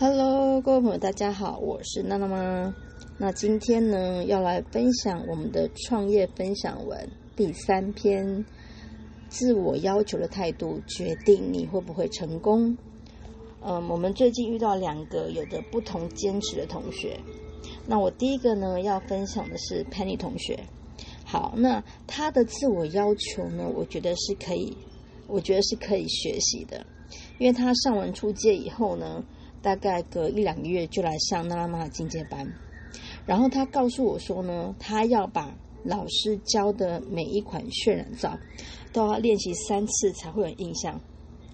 [0.00, 2.74] Hello，各位朋友，大家好，我是娜娜妈。
[3.16, 8.44] 那今天呢，要来分享我们的创业分享文第三篇：
[9.28, 12.76] 自我要求的态度决定你会不会成功。
[13.62, 17.16] 嗯，我们最近遇到两个有着不同坚持的同学。
[17.86, 20.58] 那我第一个呢，要分享的是 Penny 同学。
[21.24, 24.76] 好，那他的自我要求呢，我觉得是可以，
[25.28, 26.84] 我觉得是可以学习的，
[27.38, 29.22] 因为他上完初阶以后呢。
[29.64, 32.46] 大概隔一两个月就来上娜拉玛的进阶班，
[33.24, 38.38] 然后他告诉我说呢，他要把老师教的每一款渲染照
[38.92, 41.00] 都要练习三次才会有印象，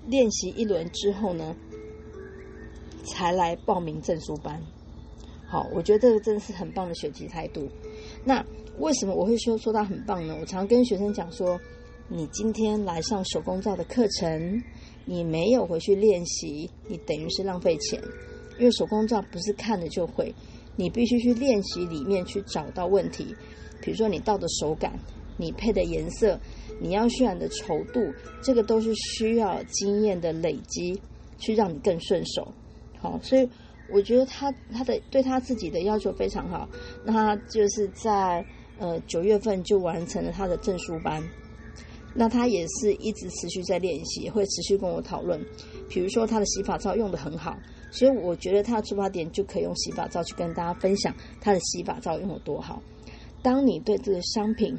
[0.08, 1.54] 练习一轮之后呢，
[3.04, 4.60] 才来报名证书班。
[5.46, 7.68] 好，我觉得这个真的是很棒的学习态度。
[8.24, 8.44] 那
[8.80, 10.36] 为什么我会说说他很棒呢？
[10.40, 11.56] 我常跟学生讲说，
[12.08, 14.60] 你今天来上手工皂的课程。
[15.10, 18.00] 你没有回去练习，你等于是浪费钱，
[18.60, 20.32] 因为手工皂不是看了就会，
[20.76, 23.34] 你必须去练习里面去找到问题。
[23.82, 24.96] 比如说你倒的手感，
[25.36, 26.38] 你配的颜色，
[26.80, 28.00] 你要渲染的稠度，
[28.40, 30.96] 这个都是需要经验的累积，
[31.38, 32.46] 去让你更顺手。
[33.00, 33.48] 好，所以
[33.92, 36.68] 我觉得他他的对他自己的要求非常好，
[37.04, 38.46] 那他就是在
[38.78, 41.20] 呃九月份就完成了他的证书班。
[42.14, 45.40] 那他也是一直持续在练习，会持续跟我讨论。
[45.88, 47.56] 比如说他的洗发皂用的很好，
[47.90, 52.82] 所以我觉得他的出发点就可以用洗发皂去跟大家分享他的洗发皂用的多好。
[53.42, 54.76] 当你对这个商品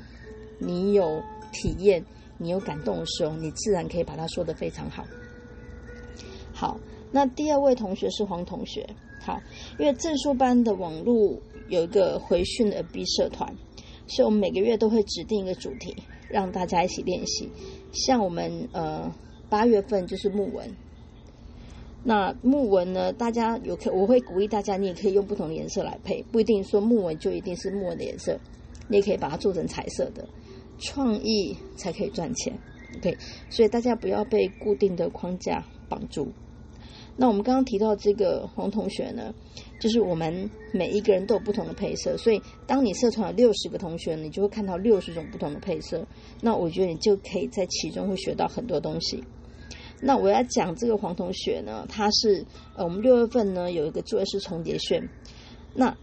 [0.59, 2.05] 你有体验、
[2.37, 5.05] 你有感动的时候，你自然可以把它说的非常好。
[6.53, 6.79] 好，
[7.11, 8.87] 那第二位同学是黄同学。
[9.23, 9.39] 好，
[9.79, 13.53] 因为证书班的网络有一个回训的 B 社团，
[14.07, 15.95] 所以我们每个月都会指定一个主题。
[16.31, 17.49] 让大家一起练习，
[17.91, 19.13] 像我们呃
[19.49, 20.69] 八月份就是木纹，
[22.03, 28.39] 那木纹呢，大家有可我会鼓励大家，你也可以用不同的颜色来配，不一定说木纹就一定是木纹的颜色，
[28.87, 30.27] 你也可以把它做成彩色的，
[30.79, 32.53] 创意才可以赚钱
[32.97, 33.17] ，OK，
[33.49, 36.31] 所以大家不要被固定的框架绑住。
[37.21, 39.31] 那我们刚刚提到这个黄同学呢，
[39.79, 46.03] 就是我们每一个人都有不同的配色，所以当你社团有六十个同学，你就会看到六十种不同的配色。
[46.41, 49.23] 那我觉得你就可以在其中会学到很多东西。
[50.01, 52.43] 那我要讲这个黄同学呢，他是
[52.75, 55.07] 呃，我们六月份呢有一个作业是重叠卷，
[55.75, 55.95] 那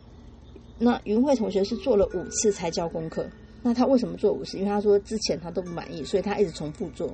[0.79, 3.29] 那云慧同学是做了五次才交功课。
[3.61, 4.57] 那他为什么做五次？
[4.57, 7.13] 因为他说之前他都不满意，所以他一直重复做。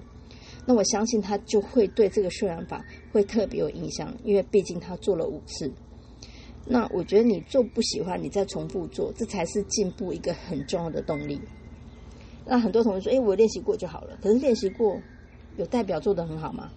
[0.66, 5.70] 那我相信他就会对这个渲染法会特别有印象，因为毕竟他做了五次。
[6.66, 11.38] 那我觉得你做不喜欢，你再重复做，这才是进步一个很重要的动力。
[12.46, 14.98] 那很多同学说：“哎，我练习过就好了。”可是练习过
[15.56, 16.70] 有代表做得很好吗？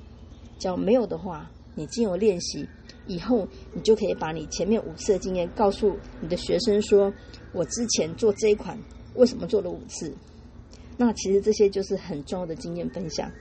[0.60, 2.68] 只要没有的话，你经由练习
[3.06, 7.14] 以后，你就可以把你前面五次的经验告诉你的学生说
[7.54, 8.78] ：“我之前做这一款
[9.16, 10.14] 为什么做了五次？”
[10.98, 13.32] 那其实这些就是很重要的经验分享。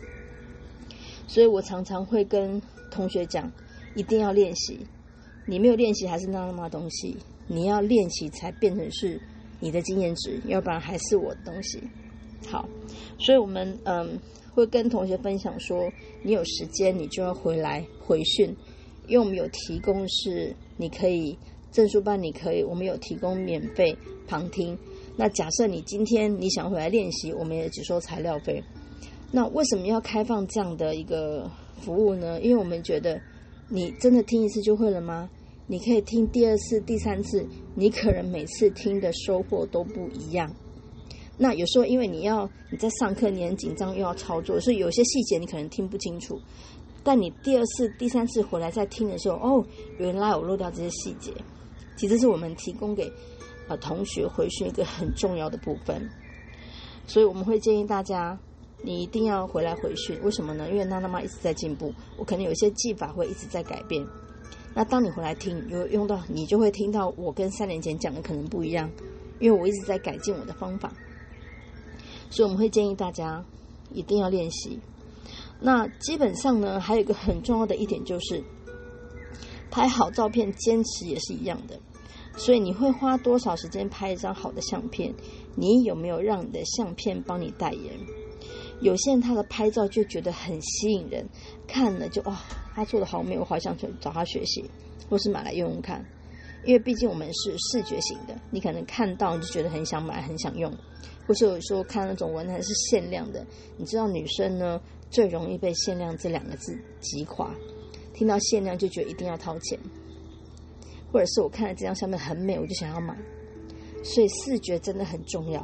[1.27, 2.61] 所以我常常会跟
[2.91, 3.51] 同学讲，
[3.95, 4.79] 一定要练习。
[5.47, 7.17] 你没有练习还是那那么东西，
[7.47, 9.21] 你要练习才变成是
[9.61, 11.81] 你的经验值，要不然还是我的东西。
[12.49, 12.69] 好，
[13.19, 14.19] 所以我们嗯
[14.53, 15.91] 会跟同学分享说，
[16.23, 18.55] 你有时间你就要回来回训，
[19.07, 21.37] 因为我们有提供是你可以
[21.71, 24.77] 证书班，你可以我们有提供免费旁听。
[25.17, 28.63] 那假设你今天你想回来练习，我们也只收材料费。
[29.33, 31.51] 那为什么要开放这样的一个
[31.81, 32.41] 服务呢？
[32.41, 33.21] 因为我们觉得，
[33.69, 35.29] 你真的听一次就会了吗？
[35.67, 37.45] 你可以听第二次、第三次，
[37.75, 40.49] 你可能每次听的收获都不一样。
[41.37, 46.41] 那有时候因为你要你在上课，你很紧张又要操作，所以有些细节你可能听不清楚。
[47.03, 49.67] 但你第二次、第三次回来再听的时候，哦，
[49.99, 51.33] 原来我漏掉这些细节。
[51.97, 53.11] 其实是我们提供给
[53.69, 56.09] 呃同学回去一个很重要的部分。
[57.07, 58.39] 所以我们会建议大家。
[58.83, 60.69] 你一定要回来回训，为什么呢？
[60.71, 64.07] 因为娜娜妈一直在进步，我可能有一些技法会一直在改变。
[64.75, 68.91] 那当你回来听，有用到，你就会听到我跟三年前讲的可能不一样，
[69.41, 70.93] 因为我一直在改进我的方法。
[72.29, 73.43] 所以我们会建议大家
[73.93, 74.79] 一定要练习。
[75.59, 78.45] 那基本上呢，还有一个很重要的一点就是，
[79.71, 81.79] 拍好照片，坚持也是一样的。
[82.37, 85.15] 所以你会花多少时间拍一张好的相片？
[85.55, 87.95] 你有没有让你的相片帮你代言？
[88.81, 91.27] 有些人他的拍照就觉得很吸引人，
[91.67, 92.39] 看了就哇，
[92.75, 94.65] 他做的好美，我好想去找他学习，
[95.09, 96.05] 或是买来用用看。
[96.65, 100.73] 因为毕竟我们是视觉型的，你可能看到你就觉得很想买，很想用，
[101.27, 103.47] 或是有时候看那种文案是限量的，
[103.77, 107.55] 你知道女生呢最容易被限量这两个字击垮，
[108.13, 109.79] 听到限量就觉得一定要掏钱。
[111.13, 113.17] 或者是我看了这张相片很美，我就想要买。
[114.03, 115.61] 所以视觉真的很重要，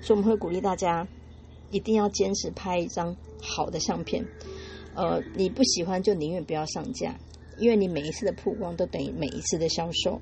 [0.00, 1.06] 所以我们会鼓励大家
[1.70, 4.24] 一定要坚持拍一张好的相片。
[4.94, 7.14] 呃，你不喜欢就宁愿不要上架，
[7.58, 10.20] 因为你每一次的曝光都等于每一次的销售。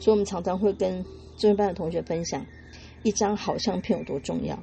[0.00, 1.02] 所以我们常常会跟
[1.36, 2.44] 中文班的同学分享，
[3.02, 4.58] 一张好相片有多重要。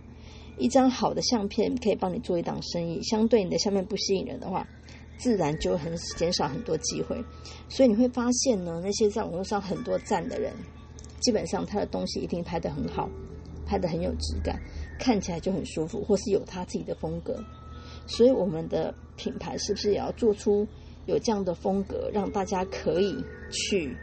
[0.57, 4.65] 一张好的相片可以帮你做一档生意，相对你的相片不吸引人的话，
[5.17, 7.21] 自然就很减少很多机会。
[7.67, 10.53] 所以你会发现呢，那些在网络上很多赞的人。
[11.21, 13.09] 基本上他的东西一定拍得很好，
[13.65, 14.61] 拍得很有质感，
[14.99, 17.37] 看起来就很舒服，或是有他自己的风格。
[18.07, 20.67] 所以我们的品牌是不是也要做出
[21.05, 23.15] 有这样的风格，让大家可以
[23.51, 23.95] 去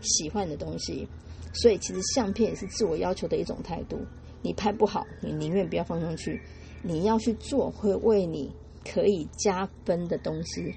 [0.00, 1.06] 喜欢的东西？
[1.54, 3.98] 所以其实相片也是自我要求的一种态度。
[4.42, 6.40] 你拍不好，你宁愿不要放上去。
[6.82, 8.52] 你要去做会为你
[8.84, 10.74] 可以加分的东西，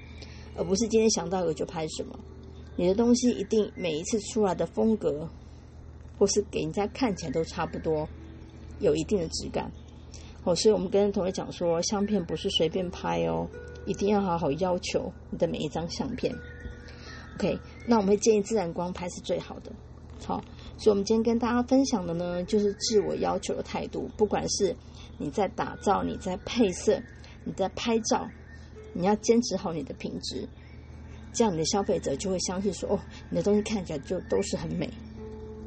[0.56, 2.18] 而不是今天想到有就拍什么。
[2.76, 5.28] 你的东西一定每一次出来的风格。
[6.18, 8.08] 或是给人家看起来都差不多，
[8.80, 9.70] 有一定的质感
[10.44, 13.48] 哦，所以我们跟同学讲说，相片不是随便拍哦，
[13.86, 16.34] 一定要好好要求你的每一张相片。
[17.36, 19.72] OK，那我们会建议自然光拍是最好的。
[20.24, 20.40] 好，
[20.76, 24.08] 所以我们今天跟大家分享的呢，就是自我要求的态度。
[24.16, 24.74] 不管是
[25.18, 27.00] 你在打造、你在配色、
[27.44, 28.28] 你在拍照，
[28.92, 30.48] 你要坚持好你的品质，
[31.32, 34.88] 这样你的消费者就会相信说，哦，你的东西看起来就都是很美。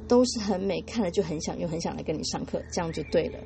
[0.08, 3.40] 都是很美，看了就很想又很想来跟你上课，这样就对了。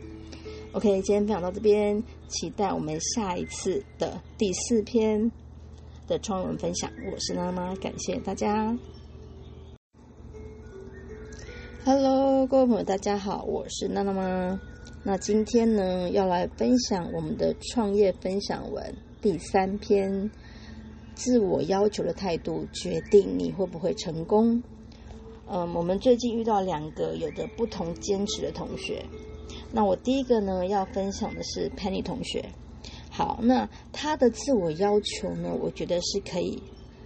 [0.74, 5.32] OK，今天分享到这边，期待我们下一次的第四篇
[6.08, 6.92] 的创文分享。
[7.12, 8.78] 我是娜妈，感谢大家。
[11.86, 14.60] Hello，各位朋友，大家好，我是娜娜妈。
[15.04, 20.30] 那今天呢，要来分享我们的创业分享文第三篇：
[21.16, 24.62] 自我要求的态度决定你会不会成功。
[25.52, 29.04] 嗯，我们最近遇到两个有着不同坚持的同学。
[29.72, 32.46] 那我第一个呢，要分享的是 Penny 同学。
[33.10, 36.62] 好，那他的自我要求呢，我觉得是可以，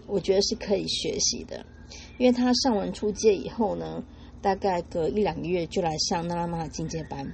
[0.08, 1.66] 我觉得是可以学习的。
[2.18, 4.04] 因为他上完初阶以后呢，
[4.42, 7.26] 大概隔一两个月就来上娜拉玛的进阶班。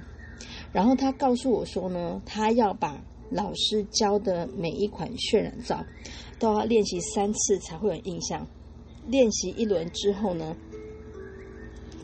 [0.72, 5.84] 然后他告诉我说呢，他要把老师教的每一款渲染照
[6.38, 8.46] 都要练习三次才会有印象。
[9.06, 10.56] 练习一轮之后呢？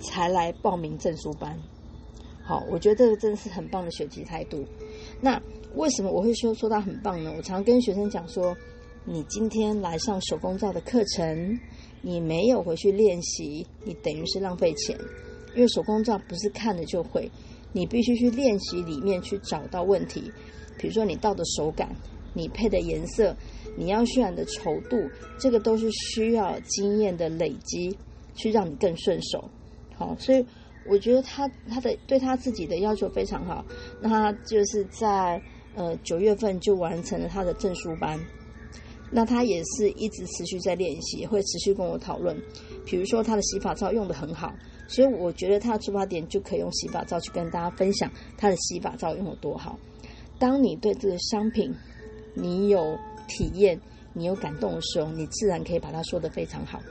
[0.00, 1.58] 才来报名证书班，
[2.44, 4.64] 好，我觉得这个真的是很棒的学习态度。
[5.20, 5.40] 那
[5.74, 7.32] 为什么我会说说他很棒呢？
[7.36, 8.56] 我常跟学生讲说，
[9.04, 11.58] 你今天来上手工皂的课程，
[12.02, 14.96] 你没有回去练习，你等于是浪费钱。
[15.54, 17.30] 因为手工皂不是看了就会，
[17.72, 20.30] 你必须去练习里面去找到问题。
[20.78, 21.88] 比如说你倒的手感，
[22.34, 23.34] 你配的颜色，
[23.76, 24.98] 你要渲染的稠度，
[25.38, 27.96] 这个都是需要经验的累积，
[28.34, 29.48] 去让你更顺手。
[29.96, 30.44] 好，所以
[30.86, 33.64] 我觉得他他的对他自己的要求非常好。
[34.00, 35.40] 那他就是在
[35.74, 38.18] 呃九月份就完成了他的证书班。
[39.08, 42.36] 那他也是一直持续在练习，会持续跟我讨论。
[42.84, 44.52] 比如说他的洗发皂用的很好，
[44.88, 49.78] 所以我觉得他的出发点就可以用洗发皂去跟大家分享他的洗发皂用的多好。
[50.40, 51.72] 当你对这个商品
[52.34, 52.98] 你有
[53.28, 53.80] 体验，
[54.12, 56.82] 你有感动的时候，你自然可以把它说的非常好。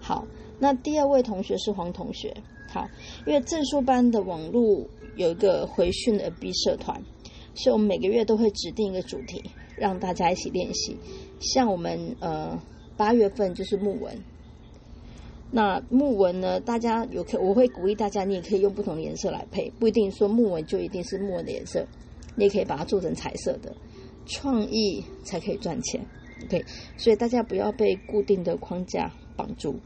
[0.00, 0.26] 好。
[0.58, 2.34] 那第二位同学是黄同学，
[2.68, 2.88] 好，
[3.26, 4.84] 因为证书班的网络
[5.16, 7.00] 有一个回训的 B 社团，
[7.54, 9.42] 所以我们每个月都会指定一个主题，
[9.76, 10.96] 让大家一起练习。
[11.40, 12.60] 像我们呃
[12.96, 14.18] 八月份就是木纹，
[15.52, 21.86] 那木纹呢，大家有可我会鼓励大家，你也可以用不同的颜色来配，不一定说木纹就一定是木纹的颜色，
[22.34, 23.72] 你也可以把它做成彩色的，
[24.26, 26.04] 创意才可以赚钱。
[26.44, 26.64] OK，
[26.96, 29.76] 所以大家不要被固定的框架绑住。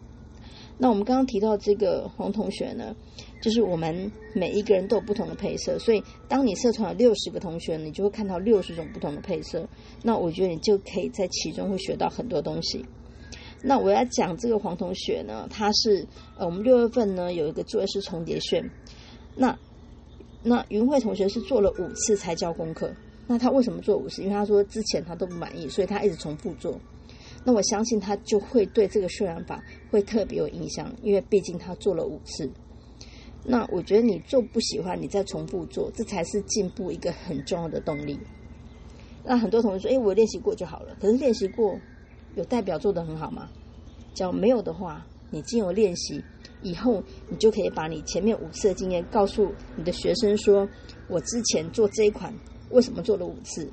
[0.82, 2.92] 那我们刚刚提到这个黄同学呢，
[3.40, 9.64] 就是我们每一个人都有不同的配色，所以当你社团有六十个同学，你就会看到六十种不同的配色。
[10.02, 12.84] 那我觉得你就可以在其中会学到很多东西。
[13.62, 16.04] 那我要讲这个黄同学呢，他是
[16.36, 18.68] 呃，我们六月份呢有一个作业是重叠卷，
[19.36, 19.56] 那
[20.42, 22.92] 那云慧同学是做了五次才交功课。
[23.28, 24.20] 那他为什么做五次？
[24.20, 26.76] 因为他说之前他都不满意，所以他一直重复做。
[27.44, 32.48] 那我相信他就会对这个渲染法会特别有印象，因为毕竟他做了五次。
[33.44, 38.18] 那我觉得你做不喜欢，你再重复做，这才是进步一个很重要的动力。
[39.24, 41.76] 那很多同学说：“哎，我练习过就好了。”可是练习过
[42.36, 43.48] 有代表做得很好吗？
[44.14, 46.22] 叫没有的话，你经由练习
[46.62, 50.68] 以后，你就可以把你前面五次的经验告诉你的学生说
[51.08, 52.32] ：“我之前做这一款
[52.70, 53.68] 为什么做了五次？”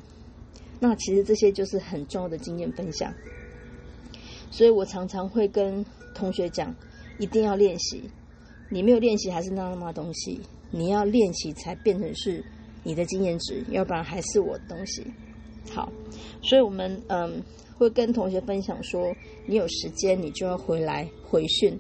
[0.82, 3.14] 那其实这些就是很重要的经验分享。
[4.52, 6.74] 所以我常常会跟同学讲，
[7.18, 8.04] 一定要练习。
[8.70, 10.40] 你没有练习还是那那么东西，
[10.72, 12.44] 你要练习才变成是
[12.84, 15.04] 你的经验值，要不然还是我的东西。
[15.72, 15.92] 好，
[16.42, 17.42] 所以我们嗯
[17.76, 19.14] 会跟同学分享说，
[19.46, 21.80] 你有时间你就要回来回训，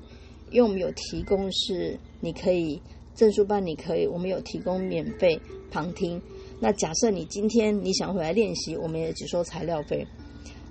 [0.52, 2.82] 因为我们有提供是你可以
[3.16, 6.22] 证书班，你可以我们有提供免费旁听。
[6.60, 10.06] 那假设你今天你想回来练习，我们也只收材料费。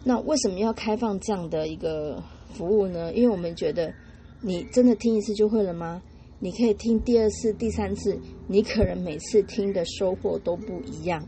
[0.05, 2.23] 那为什么要开放这样的一个
[2.55, 3.13] 服务呢？
[3.13, 3.93] 因为我们觉得
[4.41, 6.01] 你真的听一次就会了吗？
[6.39, 11.23] 你可以听第二次、第三次，你可能每次听的收获都不一样。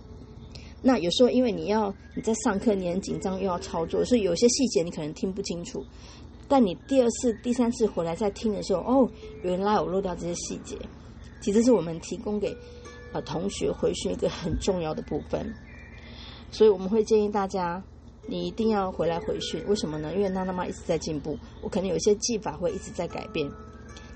[0.83, 5.85] 那有时候因为你要你在上课，你很紧张又要操作，所以有些细节你可能听不清楚。
[6.49, 9.11] 但你第二次、第三次回来再听的时候，哦，
[9.43, 10.77] 原来我漏掉这些细节。
[11.41, 12.57] 其实是我们提供给。
[13.13, 15.53] 呃，同学回训一个很重要的部分，
[16.53, 17.83] 所以我们会建议大家，
[18.31, 19.61] 你一定要回来回训。
[19.67, 20.15] 为什么呢？
[20.15, 23.51] 因为娜娜妈一直在进步，我可能有些技法会一直在改变。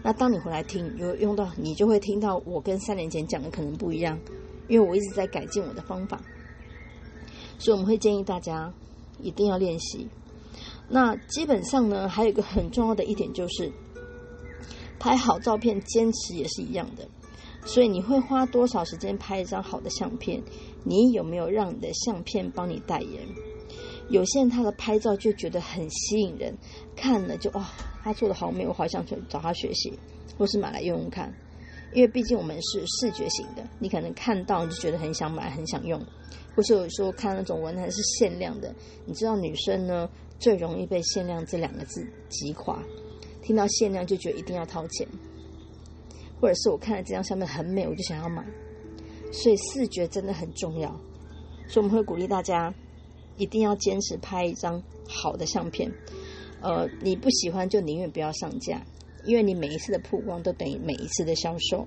[0.04, 4.16] 那当你回来听，有用到，你就会听到我跟三年前讲的可能不一样，
[4.68, 6.20] 因为我一直在改进我的方法。
[7.58, 8.72] 所以我们会建议大家
[9.20, 10.08] 一定要练习。
[10.88, 13.72] 那基本上呢，还有一个很重要的一点就是，
[15.00, 17.08] 拍好照片，坚持也是一样的。
[17.64, 20.40] 所以你会花多少时间拍一张好的相片？
[20.84, 23.26] 你有没有让你的相片帮你代言？
[24.08, 26.54] 有些人他的拍照就觉得很吸引人，
[26.94, 27.66] 看了就哇，
[28.02, 29.92] 他做的好美，我好想去找他学习，
[30.36, 31.32] 或是买来用用看。
[31.92, 36.00] 因为毕竟我们是视觉型的，你可能看到你就觉得很想买，很想用，
[36.54, 38.74] 或是有时候看那种文案是限量的，
[39.06, 40.08] 你知道女生呢
[40.38, 42.82] 最容易被“限量”这两个字击垮，
[43.42, 45.06] 听到限量就觉得一定要掏钱。
[46.40, 48.44] 或者是我看了这张相片很美，我就想要买，
[49.32, 50.90] 所以视觉真的很重要。
[51.68, 52.74] 所以我们会鼓励大家
[53.36, 55.90] 一定要坚持拍一张好的相片。
[56.60, 58.82] 呃，你不喜欢就宁愿不要上架，
[59.24, 61.86] 因为你每一次的曝光都等于每一次的销售。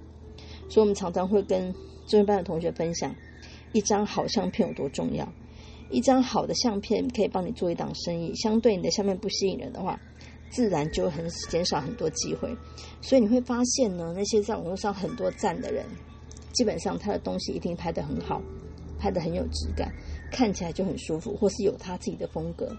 [0.69, 1.73] 所以我们常常会跟
[2.07, 3.15] 中文班的同学分享，
[3.73, 5.27] 一张好相片有多重要。
[5.89, 9.99] 一张好的相片可以帮你做一档生意，相对你的相片不吸引人的话。
[10.49, 12.55] 自然就很减少很多机会，
[13.01, 15.85] 所以你会发现呢，那些在网络上很多赞的人，
[16.53, 18.41] 基本上他的东西一定拍得很好，
[18.97, 19.91] 拍得很有质感，
[20.31, 22.75] 看起来就很舒服，或是有他自己的风格。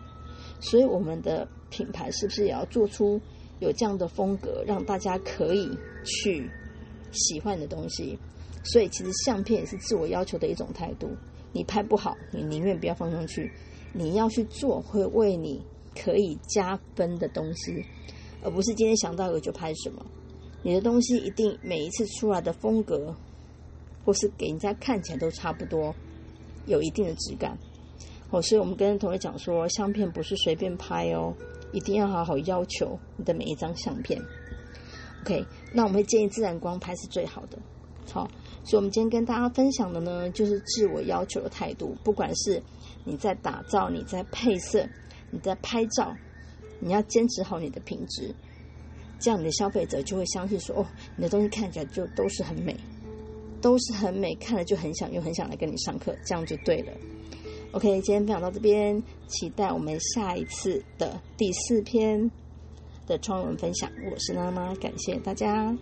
[0.61, 3.21] 所以我们的品牌是不是也要做出
[3.61, 5.71] 有这样的风格，让大家可以
[6.05, 6.51] 去
[7.13, 8.19] 喜欢的东西？
[8.65, 11.09] 所以其实相片也是自我要求的一种态度。
[11.53, 13.51] 你拍不好，你宁愿不要放上去，
[13.93, 15.63] 你要去做，会为你。
[16.01, 17.85] 可以加分的东西，
[18.41, 20.07] 而不是今天想到有就拍什么。
[20.63, 23.13] 你的东西一定每一次出来的风格，
[24.05, 25.93] 或是给人家看起来都差不多，
[26.67, 27.57] 有一定的质感。
[28.31, 31.35] 哦，所以我们跟同学讲说，相片不是随便拍哦，
[31.73, 34.21] 一定要好好要求你的每一张相片。
[35.23, 37.59] OK，那我们会建议自然光拍是最好的。
[38.13, 38.29] 好，
[38.65, 42.63] 所以我们今天跟大家分享的呢，就是自我要求的态度，不管是
[43.05, 44.87] 你在打造，你在配色。
[45.31, 46.17] 你在拍照，
[46.81, 48.35] 你要坚持好你的品质，
[49.21, 50.87] 这样你的消费者就会相信说：哦，
[51.17, 52.75] 你的东西看起来就都是很美，
[53.61, 56.93] 都是很美，看了就很想又，很想来跟你上课，这样就对了。
[57.73, 62.31] OK，今天分享到这边，期待我们下一次的第四篇
[63.07, 63.91] 的创文分享。
[64.11, 65.77] 我是娜妈，感谢大家。